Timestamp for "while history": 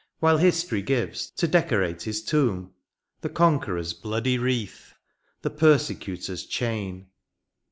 0.19-0.81